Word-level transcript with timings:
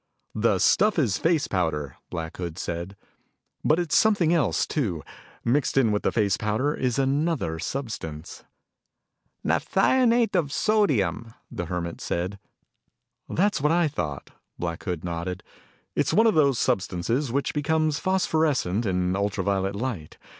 "The 0.33 0.57
stuff 0.57 0.97
is 0.97 1.19
face 1.19 1.47
powder," 1.47 1.95
Black 2.09 2.37
Hood 2.37 2.57
said. 2.57 2.95
"But 3.63 3.77
it's 3.77 3.95
something 3.95 4.33
else, 4.33 4.65
too. 4.65 5.03
Mixed 5.45 5.77
in 5.77 5.91
with 5.91 6.01
the 6.01 6.11
face 6.11 6.37
powder 6.37 6.73
is 6.73 6.97
another 6.97 7.59
substance." 7.59 8.43
"Naphthionate 9.45 10.33
of 10.35 10.51
sodium," 10.51 11.35
the 11.51 11.67
Hermit 11.67 12.01
said. 12.01 12.39
"That's 13.29 13.61
what 13.61 13.71
I 13.71 13.87
thought," 13.87 14.31
Black 14.57 14.85
Hood 14.85 15.03
nodded. 15.03 15.43
"It's 15.95 16.13
one 16.13 16.25
of 16.25 16.33
those 16.33 16.57
substances 16.57 17.31
which 17.31 17.53
becomes 17.53 17.99
phosphorescent 17.99 18.87
in 18.87 19.15
ultra 19.15 19.43
violet 19.43 19.75
light. 19.75 20.17